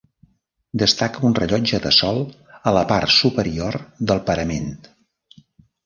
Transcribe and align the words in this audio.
Destaca 0.83 1.21
un 1.29 1.35
rellotge 1.41 1.81
de 1.85 1.91
sol 1.99 2.19
a 2.71 2.75
la 2.79 2.83
part 2.95 3.17
superior 3.21 3.81
del 4.09 4.27
parament. 4.33 4.71